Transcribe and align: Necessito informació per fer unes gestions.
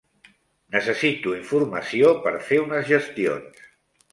Necessito 0.75 1.35
informació 1.41 2.09
per 2.27 2.33
fer 2.49 2.61
unes 2.65 2.91
gestions. 2.91 3.63